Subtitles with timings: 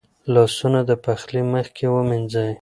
[0.33, 2.51] لاسونه د پخلي مخکې ومینځئ.